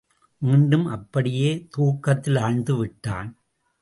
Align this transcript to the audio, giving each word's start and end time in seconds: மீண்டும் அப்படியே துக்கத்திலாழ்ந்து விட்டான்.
மீண்டும் 0.37 0.85
அப்படியே 0.85 1.67
துக்கத்திலாழ்ந்து 1.77 2.77
விட்டான். 2.77 3.29